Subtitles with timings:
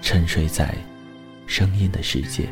[0.00, 0.74] 沉睡在
[1.46, 2.48] 声音的世界。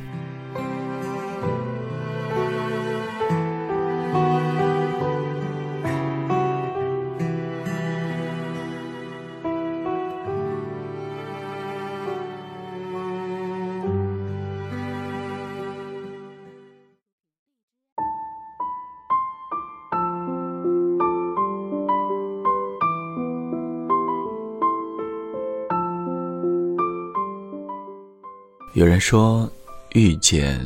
[28.77, 29.51] 有人说，
[29.95, 30.61] 遇见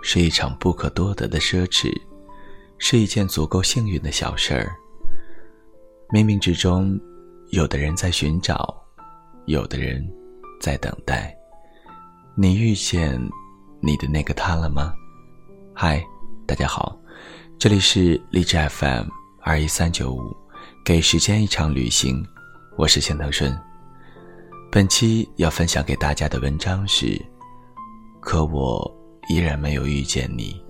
[0.00, 1.92] 是一场不可多得的奢侈，
[2.78, 4.72] 是一件足够幸运的小事儿。
[6.10, 6.96] 冥冥之中，
[7.50, 8.80] 有的人在寻找，
[9.46, 10.08] 有的人
[10.60, 11.36] 在等待。
[12.36, 13.20] 你遇见
[13.80, 14.94] 你的那个他了吗？
[15.74, 16.00] 嗨，
[16.46, 16.96] 大家好，
[17.58, 19.08] 这里是荔枝 FM
[19.40, 20.32] 二一三九五，
[20.84, 22.24] 给时间一场旅行，
[22.76, 23.52] 我是钱德顺。
[24.70, 27.20] 本期要分享给大家的文章是。
[28.30, 28.94] 可我
[29.30, 30.62] 依然没有遇见你。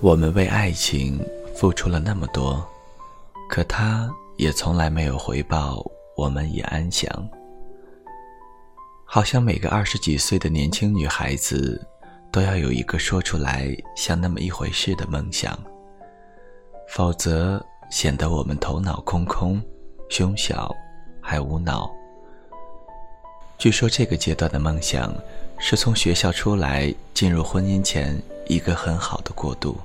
[0.00, 1.18] 我们为爱情
[1.56, 2.64] 付出了那么多，
[3.50, 5.84] 可他也从来没有回报
[6.16, 7.10] 我们以安详。
[9.04, 11.84] 好像每个二十几岁的年轻女孩子，
[12.30, 15.58] 都要有一个说出来像那么一回事的梦想，
[16.90, 19.60] 否则显得我们头脑空空、
[20.08, 20.72] 胸小，
[21.20, 21.92] 还无脑。
[23.56, 25.14] 据说这个阶段的梦想，
[25.58, 29.76] 是从学校出来进入婚姻前一个很好的过渡。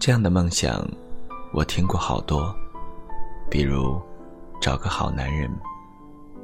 [0.00, 0.84] 这样的梦想，
[1.52, 2.52] 我听过好多，
[3.48, 4.00] 比如
[4.60, 5.48] 找个好男人，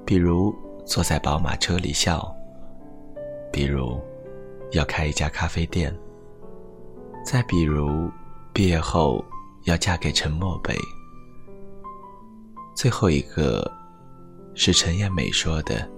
[0.04, 0.54] 比如
[0.86, 2.32] 坐在宝马车里笑，
[3.50, 4.00] 比如
[4.72, 5.92] 要开一家咖啡店，
[7.24, 8.08] 再比如
[8.52, 9.24] 毕业后
[9.64, 10.76] 要嫁给陈默北，
[12.76, 13.78] 最后一个。
[14.60, 15.88] 是陈艳美说的，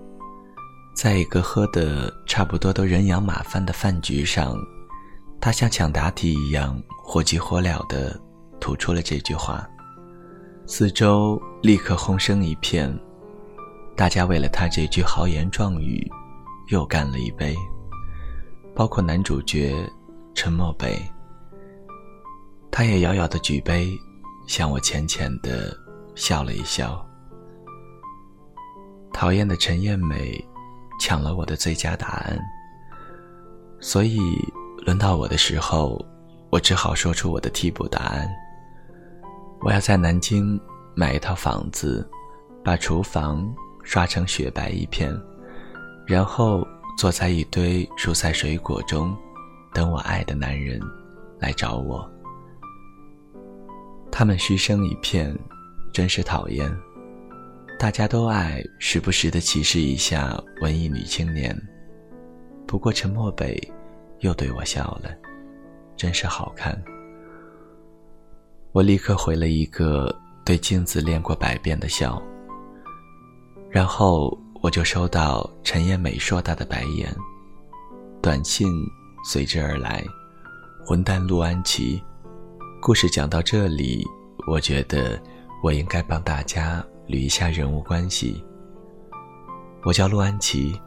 [0.94, 4.54] 在一个喝的差不多都人仰马翻的饭局上，
[5.40, 8.20] 他像抢答题一样火急火燎地
[8.60, 9.66] 吐出了这句话，
[10.66, 12.94] 四周立刻轰声一片，
[13.96, 16.06] 大家为了他这句豪言壮语，
[16.68, 17.56] 又干了一杯，
[18.74, 19.74] 包括男主角
[20.34, 21.02] 陈默北，
[22.70, 23.88] 他也遥遥地举杯，
[24.46, 25.74] 向我浅浅地
[26.14, 27.02] 笑了一笑。
[29.12, 30.42] 讨厌的陈艳美
[30.98, 32.38] 抢了我的最佳答案，
[33.80, 34.18] 所以
[34.84, 36.04] 轮到我的时候，
[36.50, 38.28] 我只好说出我的替补答案。
[39.62, 40.58] 我要在南京
[40.94, 42.08] 买一套房子，
[42.64, 43.46] 把厨房
[43.82, 45.14] 刷成雪白一片，
[46.06, 46.66] 然后
[46.96, 49.14] 坐在一堆蔬菜水果中，
[49.74, 50.80] 等我爱的男人
[51.38, 52.10] 来找我。
[54.10, 55.38] 他们嘘声一片，
[55.92, 56.74] 真是讨厌。
[57.80, 61.58] 大家都爱时不时的歧视一下文艺女青年，
[62.66, 63.58] 不过陈默北
[64.18, 65.10] 又对我笑了，
[65.96, 66.78] 真是好看。
[68.72, 72.22] 我立刻回了一个对镜子练过百遍的笑，
[73.70, 77.10] 然后我就收到陈艳美硕大的白眼，
[78.20, 78.70] 短信
[79.24, 80.04] 随之而来。
[80.84, 81.98] 混蛋陆安琪，
[82.82, 84.06] 故事讲到这里，
[84.46, 85.18] 我觉得
[85.62, 86.84] 我应该帮大家。
[87.10, 88.42] 捋一下人物关系。
[89.82, 90.80] 我叫陆安琪，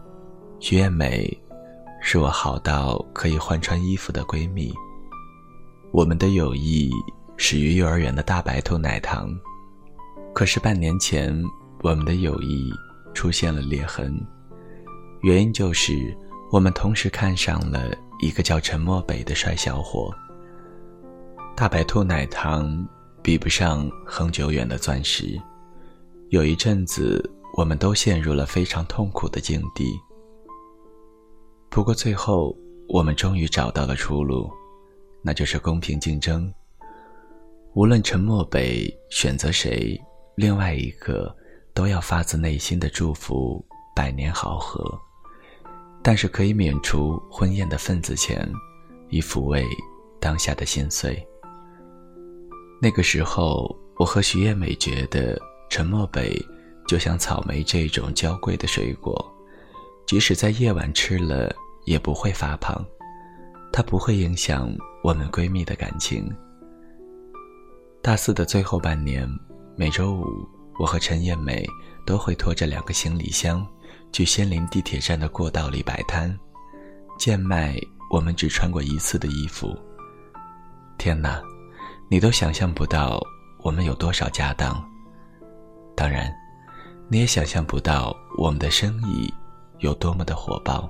[0.59, 1.37] 徐艳美
[2.01, 4.73] 是我好到可以换穿衣服的闺蜜。
[5.91, 6.89] 我们的友谊
[7.35, 9.29] 始于幼儿园的大白兔奶糖，
[10.33, 11.43] 可是半年前
[11.81, 12.71] 我们的友谊
[13.13, 14.15] 出现了裂痕，
[15.21, 16.17] 原因就是
[16.51, 17.91] 我们同时看上了
[18.21, 20.09] 一个叫陈默北的帅小伙。
[21.55, 22.87] 大白兔奶糖
[23.21, 25.39] 比不上恒久远的钻石。
[26.33, 27.23] 有一阵子，
[27.55, 29.93] 我们都陷入了非常痛苦的境地。
[31.69, 32.57] 不过最后，
[32.89, 34.49] 我们终于找到了出路，
[35.21, 36.51] 那就是公平竞争。
[37.75, 39.95] 无论陈默北选择谁，
[40.33, 41.31] 另外一个
[41.71, 43.63] 都要发自内心的祝福
[43.95, 44.83] 百年好合。
[46.01, 48.51] 但是可以免除婚宴的份子钱，
[49.09, 49.63] 以抚慰
[50.19, 51.23] 当下的心碎。
[52.81, 55.39] 那个时候，我和徐艳美觉得
[55.73, 56.39] 陈默北
[56.85, 59.35] 就像草莓这种娇贵的水果，
[60.05, 61.51] 即使在夜晚吃了
[61.85, 62.85] 也不会发胖，
[63.71, 64.71] 它不会影响
[65.03, 66.31] 我们闺蜜的感情。
[68.03, 69.27] 大四的最后半年，
[69.75, 70.47] 每周五，
[70.77, 71.65] 我和陈艳美
[72.05, 73.65] 都会拖着两个行李箱。
[74.11, 76.37] 去仙林地铁站的过道里摆摊，
[77.17, 77.75] 贱卖
[78.11, 79.75] 我们只穿过一次的衣服。
[80.99, 81.41] 天哪，
[82.11, 83.19] 你都想象不到
[83.63, 84.87] 我们有多少家当。
[85.95, 86.33] 当然，
[87.09, 89.31] 你也想象不到我们的生意
[89.79, 90.89] 有多么的火爆。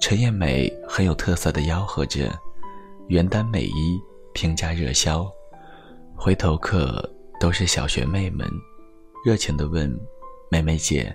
[0.00, 2.30] 陈艳美很有特色的吆喝着
[3.08, 4.00] ：“原单美衣，
[4.32, 5.26] 平价热销。”
[6.16, 7.08] 回头客
[7.38, 8.48] 都是小学妹们，
[9.24, 9.94] 热情地问
[10.50, 11.14] ：“美美姐。”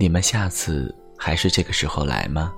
[0.00, 2.52] 你们下次还是这个时候来吗？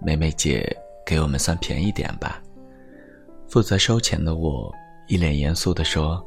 [0.00, 0.76] 美美姐，
[1.06, 2.42] 给我们算便宜点吧。
[3.48, 4.72] 负责收钱的我
[5.06, 6.20] 一脸严肃地说：“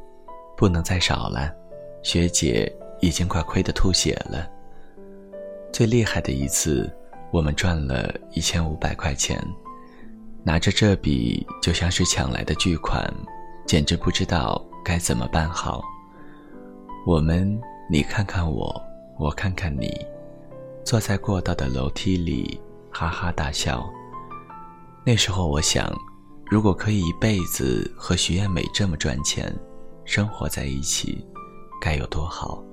[0.56, 1.54] 不能再少了，
[2.04, 4.48] 学姐已经快亏得吐血了。”
[5.74, 6.88] 最厉害的一次，
[7.32, 9.36] 我们赚了一千五百块钱，
[10.44, 13.12] 拿着这笔就像是抢来的巨款，
[13.66, 15.82] 简直不知道该怎么办好。
[17.04, 17.60] 我们，
[17.90, 18.80] 你看看我，
[19.18, 19.92] 我看看你。
[20.84, 22.60] 坐在过道的楼梯里，
[22.92, 23.84] 哈哈大笑。
[25.04, 25.92] 那时候我想，
[26.46, 29.52] 如果可以一辈子和徐艳美这么赚钱，
[30.04, 31.26] 生活在一起，
[31.84, 32.64] 该有多好。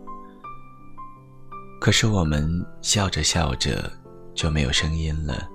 [1.81, 2.49] 可是我们
[2.81, 3.91] 笑着笑着
[4.33, 5.49] 就没有声音了，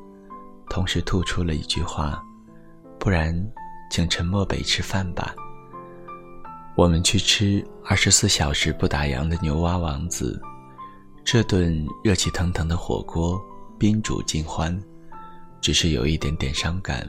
[0.69, 2.23] 同时吐出了一句话
[3.01, 3.35] ：“不然，
[3.91, 5.35] 请陈默北吃饭吧。”
[6.77, 10.39] 我们去吃二十四小时不打烊的牛蛙王子。
[11.25, 13.41] 这顿热气腾腾的火锅，
[13.79, 14.79] 宾主尽欢，
[15.61, 17.09] 只是有一点点伤感。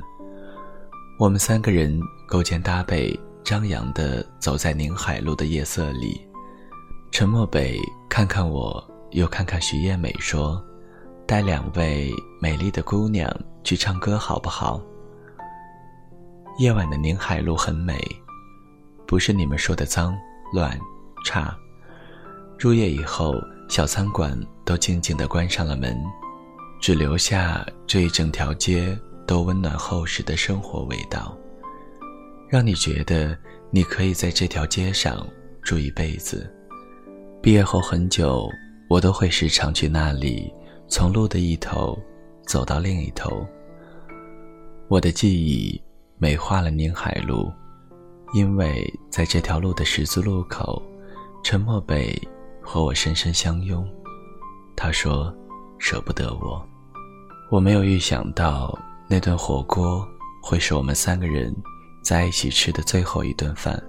[1.20, 6.27] 我们三个人勾肩搭背，张扬地走在宁海路的夜色里。
[7.18, 8.80] 陈默北看看我，
[9.10, 10.64] 又看看徐艳美，说
[11.26, 13.28] ：“带两位美丽的姑娘
[13.64, 14.80] 去唱歌，好不好？”
[16.60, 18.00] 夜晚的宁海路很美，
[19.08, 20.16] 不是你们说的脏、
[20.54, 20.80] 乱、
[21.26, 21.58] 差。
[22.60, 23.34] 入夜以后。
[23.68, 25.98] 小餐馆都静静地关上了门，
[26.80, 31.36] 只留下这一整条街都温暖厚实的生活味道，
[32.48, 33.36] 让你觉得
[33.72, 35.28] 你可以在这条街上
[35.64, 36.54] 住一辈子。
[37.48, 38.52] 毕业后很久，
[38.90, 40.54] 我都会时常去那里，
[40.90, 41.98] 从路的一头
[42.46, 43.48] 走到另一头。
[44.90, 45.82] 我的记忆
[46.18, 47.50] 美化了宁海路，
[48.34, 50.84] 因为在这条路的十字路口，
[51.42, 52.22] 陈默北。
[52.62, 53.90] 和我深深相拥，
[54.76, 55.34] 他说
[55.80, 56.62] ：“舍不得我。”
[57.50, 58.78] 我没有预想到
[59.08, 60.06] 那顿火锅
[60.44, 61.56] 会是我们三个人
[62.04, 63.82] 在一起吃的最后一顿饭。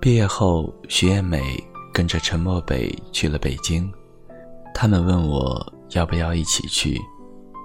[0.00, 1.62] 毕业后，徐艳美
[1.96, 3.90] 跟着陈默北去了北京，
[4.74, 7.00] 他们问我要不要一起去，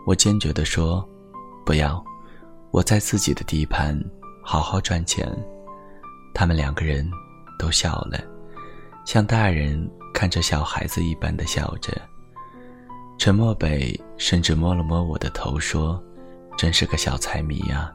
[0.08, 1.06] 我坚决地说
[1.68, 2.02] ：“不要，
[2.72, 3.94] 我在自己的地盘
[4.42, 5.28] 好好赚钱。”
[6.34, 7.06] 他们两个人
[7.60, 8.18] 都笑了。
[9.06, 11.92] 像大人看着小孩子一般的笑着，
[13.18, 16.02] 陈默北甚至摸了摸我的头，说
[16.58, 17.94] ：“真是个小财迷呀。”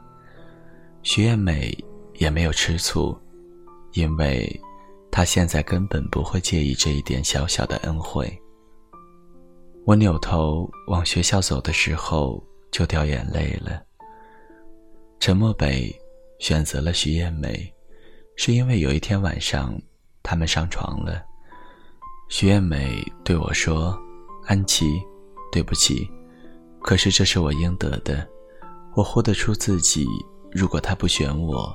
[1.02, 1.74] 徐艳美
[2.16, 3.18] 也没有吃醋，
[3.94, 4.60] 因为
[5.16, 8.30] 他现在根本不会介意这一点小小的恩惠。
[9.86, 13.82] 我扭头往学校走的时候，就掉眼泪了。
[15.18, 15.90] 陈默北
[16.38, 17.72] 选择了徐艳美，
[18.36, 19.74] 是因为有一天晚上。
[20.22, 21.24] 他们上床了，
[22.28, 23.98] 徐艳美对我说
[24.44, 25.00] ：“安琪，
[25.50, 26.06] 对不起，
[26.82, 28.28] 可是这是我应得的。
[28.94, 30.06] 我活得出自己。
[30.52, 31.74] 如果他不选我，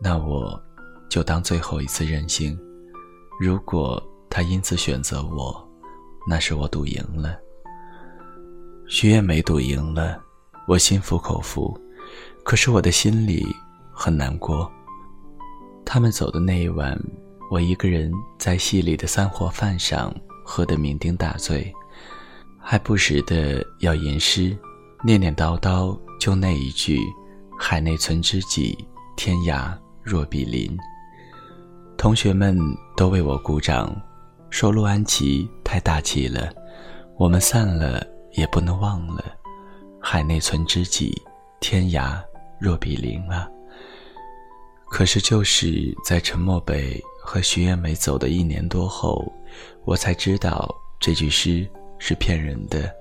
[0.00, 0.62] 那我
[1.12, 2.56] 就当最后一次任性；
[3.38, 5.68] 如果他因此选择我，
[6.26, 7.38] 那是我赌赢了。”
[8.88, 10.18] 许愿没赌赢了，
[10.66, 11.78] 我心服口服，
[12.42, 13.44] 可是我的心里
[13.92, 14.72] 很难过。
[15.84, 16.98] 他们走的那一晚。
[17.50, 20.10] 我一个人在戏里的散伙饭上
[20.42, 21.70] 喝得酩酊大醉，
[22.58, 24.56] 还不时的要吟诗，
[25.04, 26.98] 念念叨叨就那一句
[27.60, 30.74] “海内存知己，天涯若比邻”。
[32.02, 32.58] 同学们
[32.96, 33.94] 都为我鼓掌，
[34.50, 36.52] 说陆安琪太大气了。
[37.16, 39.24] 我们散了也不能忘了，
[40.00, 41.14] 海内存知己，
[41.60, 42.20] 天涯
[42.58, 43.48] 若比邻啊。
[44.86, 49.32] 可是就是在陈默北和徐艳美走的一年多后，
[49.84, 50.68] 我才知道
[50.98, 51.64] 这句诗
[52.00, 52.92] 是骗人的。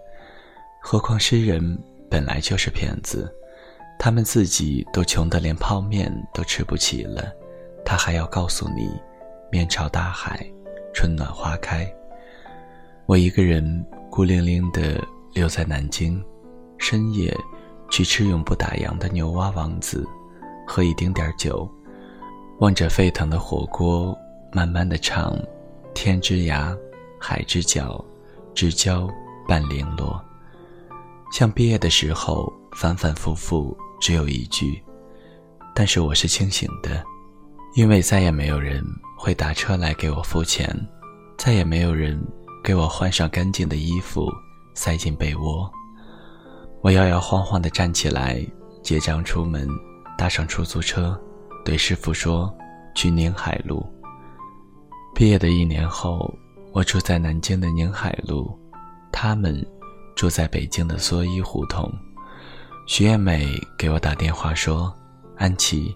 [0.79, 1.75] 何况诗人
[2.08, 3.34] 本来就是骗子，
[3.98, 7.34] 他们自己都穷得连泡面都吃不起了，
[7.86, 8.90] 他还要告诉你，
[9.52, 10.46] 面朝大海，
[10.94, 11.92] 春暖花开。
[13.06, 15.02] 我一个人孤零零地
[15.34, 16.24] 留在南京，
[16.78, 17.36] 深夜
[17.90, 20.08] 去吃永不打烊的牛蛙王子，
[20.66, 21.70] 喝一丁点儿酒，
[22.60, 24.18] 望着沸腾的火锅，
[24.54, 25.38] 慢慢地唱：
[25.94, 26.78] 天之涯，
[27.20, 28.04] 海之角，
[28.54, 29.10] 知交
[29.48, 30.24] 半零落。
[31.34, 34.82] 像毕业的时候，反反复复只有一句，
[35.74, 37.04] 但是我是清醒的，
[37.74, 38.84] 因为再也没有人
[39.18, 40.68] 会打车来给我付钱，
[41.38, 42.22] 再也没有人
[42.63, 44.30] 给我换上干净的衣服
[44.74, 45.72] 塞进被窝。
[46.82, 48.46] 我摇摇晃晃地站起来，
[48.84, 49.68] 结账出门，
[50.18, 51.20] 搭上出租车，
[51.63, 52.54] 对师傅说
[52.96, 53.86] ：“去宁海路。”
[55.16, 56.34] 毕业的一年后，
[56.74, 58.58] 我住在南京的宁海路，
[59.12, 59.66] 他们。
[60.13, 61.90] 住在北京的蓑衣胡同，
[62.86, 63.48] 徐艳美
[63.78, 64.94] 给我打电话说
[65.38, 65.96] ：“安琪，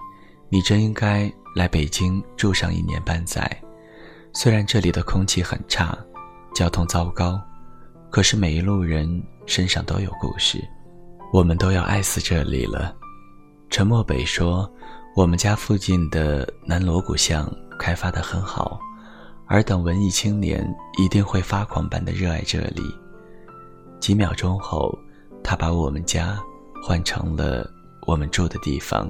[0.50, 3.50] 你真应该来北京住上一年半载。
[4.34, 5.98] 虽然这里的空气很差，
[6.54, 7.42] 交通糟糕，
[8.12, 10.62] 可是每一路人身上都有故事。
[11.32, 12.94] 我们都要爱死这里了。”
[13.72, 14.70] 陈默北说
[15.16, 18.80] ：“我们家附近的南锣鼓巷开发的很好，
[19.48, 20.66] 尔等文艺青年
[20.98, 22.84] 一定会发狂般的热爱这里。”
[24.00, 24.94] 几秒钟后，
[25.42, 26.38] 他把我们家
[26.84, 27.66] 换成了
[28.06, 29.10] 我们住的地方。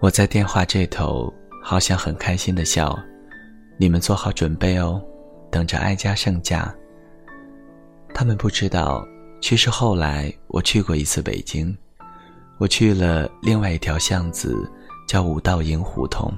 [0.00, 2.98] 我在电话这头，好像很开心的笑。
[3.78, 5.00] 你们做好准备哦，
[5.50, 6.74] 等着哀家圣驾。
[8.12, 9.02] 他们不知道，
[9.40, 11.74] 其实后来我去过一次北京，
[12.58, 14.70] 我去了另外一条巷子，
[15.08, 16.32] 叫五道营胡同。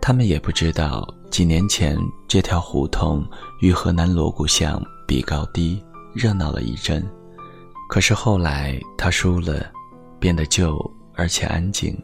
[0.00, 3.26] 他们也不知道，几年前这条胡同
[3.60, 5.82] 与河南锣鼓巷比高低。
[6.14, 7.06] 热闹了一阵，
[7.90, 9.70] 可是后来他输了，
[10.18, 10.74] 变得旧
[11.14, 11.94] 而且安静，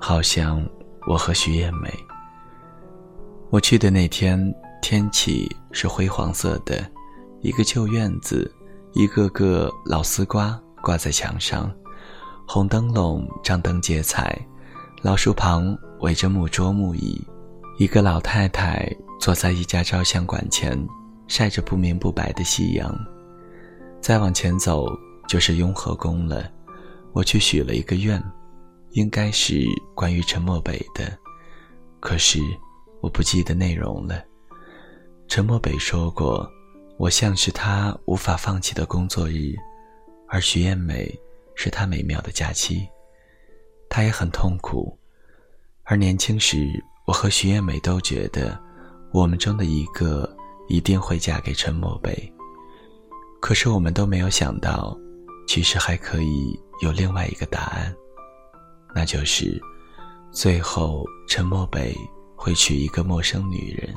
[0.00, 0.66] 好像
[1.08, 1.90] 我和徐艳梅。
[3.48, 4.38] 我去的那天
[4.82, 6.86] 天气是灰黄色的，
[7.40, 8.54] 一个旧院子，
[8.92, 11.72] 一个个老丝瓜挂在墙上，
[12.46, 14.38] 红灯笼张灯结彩，
[15.00, 17.18] 老树旁围着木桌木椅，
[17.78, 20.78] 一个老太太坐在一家照相馆前，
[21.26, 22.94] 晒着不明不白的夕阳。
[23.98, 24.86] 再往前走
[25.26, 26.50] 就是雍和宫了。
[27.14, 28.22] 我去许了一个愿，
[28.92, 29.64] 应该是
[29.94, 31.16] 关于陈默北的，
[32.00, 32.40] 可是
[33.00, 34.24] 我不记得内容了。
[35.28, 36.50] 陈默北说过，
[36.96, 39.54] 我像是他无法放弃的工作日，
[40.26, 41.12] 而徐艳美
[41.54, 42.88] 是他美妙的假期。
[43.90, 44.98] 他也很痛苦，
[45.84, 46.68] 而年轻时
[47.06, 48.58] 我和徐艳美都觉得，
[49.12, 50.34] 我们中的一个
[50.68, 52.30] 一定会嫁给陈默北。
[53.40, 54.96] 可是我们都没有想到，
[55.46, 57.94] 其实还可以有另外一个答案，
[58.94, 59.60] 那就是，
[60.30, 61.94] 最后陈默北
[62.36, 63.94] 会娶一个陌生女人，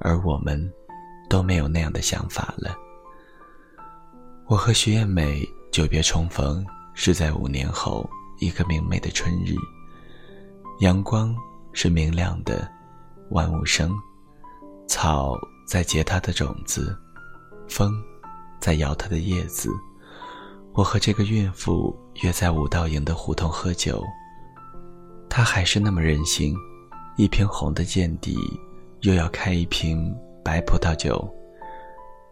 [0.00, 0.72] 而我们
[1.28, 2.76] 都没有那样的想法了。
[4.46, 6.64] 我和徐艳美久别重逢
[6.94, 9.54] 是在五年后一个明媚的春日，
[10.80, 11.34] 阳光
[11.72, 12.70] 是明亮的，
[13.30, 13.92] 万物生，
[14.88, 16.96] 草在结它的种子，
[17.68, 17.92] 风。
[18.60, 19.70] 在摇它的叶子，
[20.74, 24.04] 我和这个孕妇约在五道营的胡同喝酒。
[25.28, 26.54] 他还是那么任性，
[27.16, 28.36] 一瓶红的见底，
[29.00, 31.28] 又要开一瓶白葡萄酒。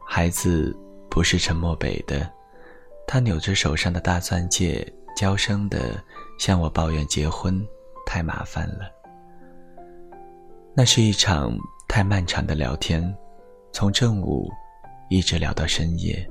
[0.07, 0.77] 孩子
[1.11, 2.31] 不是陈默北的，
[3.07, 6.03] 他扭着手上的大钻戒，娇声的
[6.39, 7.67] 向我抱怨结婚
[8.07, 8.91] 太麻烦了。
[10.75, 11.57] 那是一场
[11.89, 13.15] 太漫长的聊天，
[13.73, 14.49] 从正午。
[15.11, 16.31] 一直聊到深夜，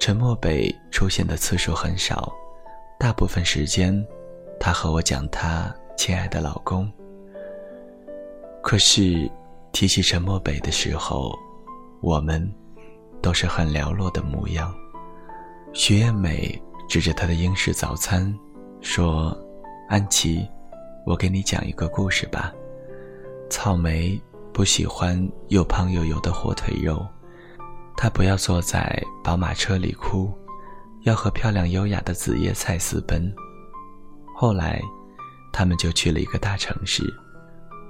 [0.00, 2.32] 陈默北出现的次数很少，
[3.04, 3.94] 大部分时间，
[4.58, 6.90] 她和我讲她亲爱的老公。
[8.62, 9.30] 可是，
[9.72, 11.38] 提起陈默北的时候，
[12.00, 12.50] 我们
[13.20, 14.74] 都是很寥落的模样。
[15.74, 16.58] 徐艳美
[16.88, 18.34] 指着她的英式早餐，
[18.80, 19.36] 说
[19.90, 20.48] ：“安琪，
[21.04, 22.54] 我给你讲一个故事吧。
[23.50, 24.18] 草莓
[24.50, 27.06] 不喜欢又胖又油的火腿肉。”
[27.98, 30.32] 她不要坐在宝马车里哭，
[31.04, 33.32] 要和漂亮优雅的紫叶菜私奔。
[34.34, 34.80] 后来，
[35.52, 37.02] 他们就去了一个大城市，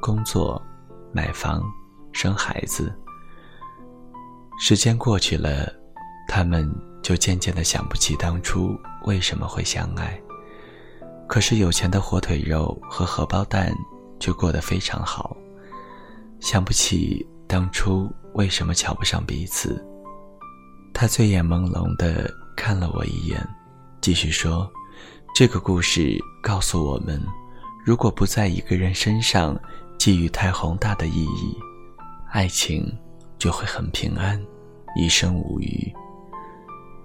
[0.01, 0.61] 工作、
[1.13, 1.63] 买房、
[2.13, 2.93] 生孩子。
[4.59, 5.73] 时间过去了，
[6.29, 6.69] 他们
[7.03, 10.21] 就渐渐的想不起当初为什么会相爱。
[11.29, 13.73] 可是有钱的火腿肉和荷包蛋
[14.19, 15.37] 就过得非常好，
[16.41, 19.85] 想不起当初为什么瞧不上彼此。
[20.93, 23.47] 他醉眼朦胧的看了我一眼，
[24.01, 24.71] 继续说
[25.35, 27.23] ：“这个故事告诉我们，
[27.85, 29.59] 如果不在一个人身上
[29.99, 31.57] 寄予太宏大的意义，
[32.31, 32.87] 爱情
[33.39, 34.41] 就会很平安，
[34.97, 35.93] 一生无虞。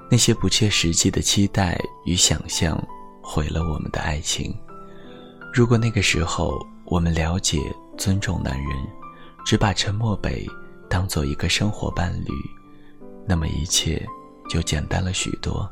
[0.09, 2.81] 那些不切实际的期待与想象。”
[3.31, 4.51] 毁了我们的爱情。
[5.53, 7.59] 如果那个时候我们了解、
[7.95, 8.71] 尊重男人，
[9.45, 10.47] 只把陈默北
[10.89, 12.31] 当做一个生活伴侣，
[13.27, 14.03] 那么一切
[14.49, 15.69] 就简单了许多。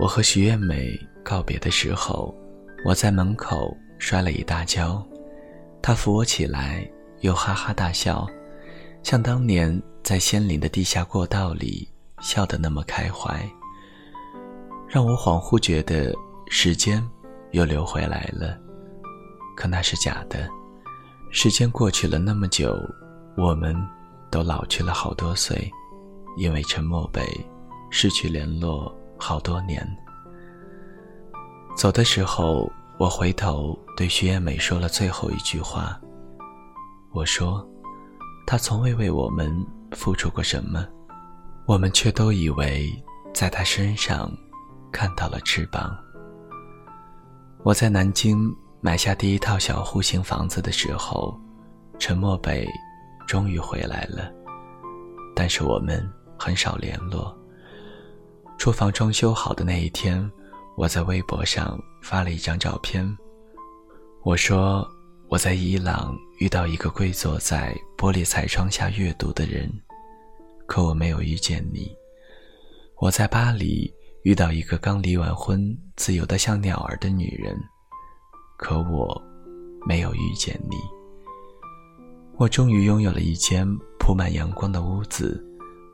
[0.00, 2.34] 我和徐艳美告别的时候，
[2.84, 5.06] 我在门口摔了一大跤，
[5.80, 6.84] 她扶我起来，
[7.20, 8.26] 又哈哈大笑，
[9.02, 11.88] 像当年在仙林的地下过道里
[12.20, 13.38] 笑得那么开怀。
[14.88, 16.12] 让我恍惚觉得
[16.48, 17.02] 时间
[17.52, 18.58] 又流回来了，
[19.56, 20.48] 可那是假的。
[21.30, 22.76] 时间过去了那么久，
[23.36, 23.76] 我们
[24.30, 25.70] 都老去了好多岁，
[26.36, 27.22] 因为陈默北
[27.90, 29.86] 失去联络好多年。
[31.76, 36.00] 走的时候，我回头对徐艳美说了最后一句话。
[37.12, 37.66] 我说，
[38.46, 39.54] 他从未为我们
[39.92, 40.86] 付出过什么，
[41.66, 42.90] 我们却都以为
[43.32, 44.30] 在他身上。
[44.92, 45.92] 看到了翅膀。
[47.64, 48.48] 我在南京
[48.80, 51.36] 买下第一套小户型房子的时候，
[51.98, 52.64] 陈默北
[53.26, 54.32] 终于回来了，
[55.34, 57.36] 但是我们很少联络。
[58.58, 60.30] 厨房装修好的那一天，
[60.76, 63.04] 我在微博上发了一张照片，
[64.22, 64.88] 我说
[65.28, 69.70] 我在伊朗遇到一个跪坐在玻璃彩窗下阅读的人，
[70.66, 71.90] 可我没有遇见你。
[72.96, 73.92] 我在巴黎。
[74.24, 77.54] 遇到一个刚离完婚、自由的像鸟儿的女人，
[78.56, 79.22] 可我
[79.86, 80.76] 没有遇见你。
[82.38, 85.44] 我终于拥有了一间铺满阳光的屋子，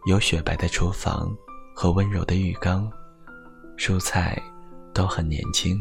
[0.07, 1.31] 有雪白的厨房
[1.75, 2.91] 和温柔的浴缸，
[3.77, 4.41] 蔬菜
[4.95, 5.79] 都很年轻，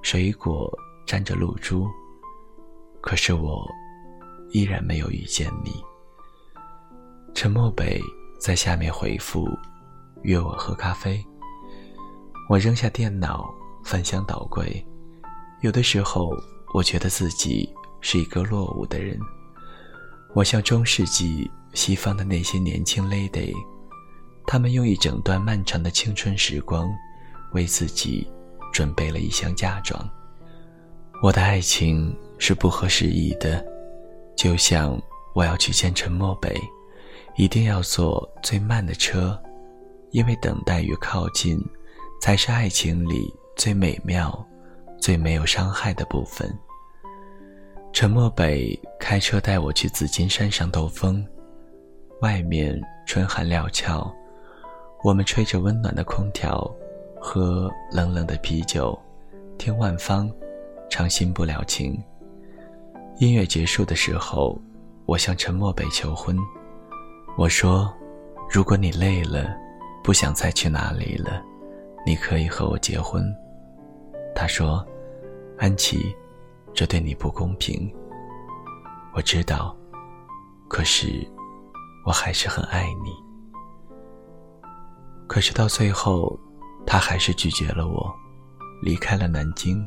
[0.00, 0.72] 水果
[1.06, 1.86] 沾着露珠。
[3.02, 3.62] 可是我
[4.52, 5.84] 依然没有遇见你。
[7.34, 8.00] 陈默北
[8.40, 9.46] 在下面回复，
[10.22, 11.22] 约我喝咖啡。
[12.48, 13.52] 我扔下电脑，
[13.84, 14.82] 翻箱倒柜。
[15.60, 16.30] 有的时候，
[16.72, 17.68] 我觉得自己
[18.00, 19.20] 是一个落伍的人。
[20.34, 23.54] 我像中世纪西方的那些年轻 lady，
[24.46, 26.88] 他们用一整段漫长的青春时光，
[27.52, 28.26] 为自己
[28.72, 30.08] 准备了一箱嫁妆。
[31.22, 33.64] 我的爱情是不合时宜的，
[34.36, 35.00] 就像
[35.34, 36.58] 我要去见陈默北，
[37.36, 39.38] 一定要坐最慢的车，
[40.10, 41.62] 因为等待与靠近。
[42.20, 44.46] 才是爱情里最美妙、
[45.00, 46.56] 最没有伤害的部分。
[47.92, 51.24] 陈默北开车带我去紫金山上兜风，
[52.22, 54.10] 外面春寒料峭，
[55.04, 56.68] 我们吹着温暖的空调，
[57.20, 58.98] 喝冷冷的啤酒，
[59.58, 60.28] 听万芳
[60.88, 61.92] 唱《新不了情》。
[63.18, 64.58] 音乐结束的时候，
[65.04, 66.34] 我向陈默北求婚，
[67.36, 67.92] 我说
[68.50, 69.54] ：“如果你累了，
[70.02, 71.42] 不想再去哪里了。”
[72.04, 73.22] 你可以和我结婚，
[74.34, 74.84] 他说
[75.58, 76.12] ：“安琪，
[76.74, 77.92] 这对你不公平。”
[79.14, 79.76] 我知道，
[80.68, 81.26] 可是
[82.06, 83.12] 我还是很爱你。
[85.26, 86.38] 可是到最后，
[86.86, 88.12] 他还是拒绝了我，
[88.82, 89.86] 离开了南京，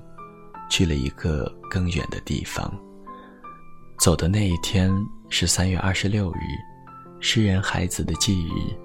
[0.70, 2.72] 去了一个更远的地方。
[4.00, 4.92] 走的那一天
[5.30, 6.40] 是三月二十六日，
[7.20, 8.78] 诗人孩子的忌日，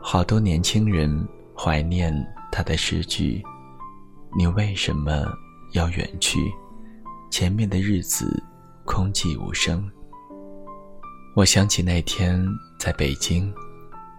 [0.00, 1.28] 好多年轻人。
[1.62, 2.10] 怀念
[2.50, 3.44] 他的诗句，
[4.34, 5.26] 你为什么
[5.72, 6.38] 要远去？
[7.30, 8.42] 前面的日子
[8.84, 9.88] 空寂无声。
[11.36, 12.44] 我想起那天
[12.78, 13.54] 在北京，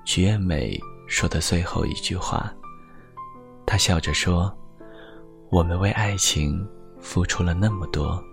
[0.05, 2.51] 徐艳美说的最后一句话。
[3.65, 4.51] 她笑着说
[5.51, 6.65] ：“我们为爱情
[6.99, 8.23] 付出了那么多，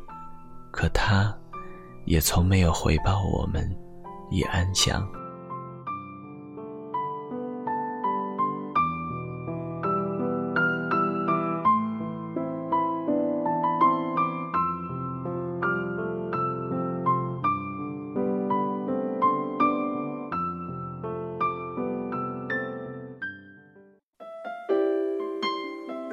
[0.70, 1.36] 可他，
[2.04, 3.68] 也从没有回报我们
[4.30, 5.06] 以安详。”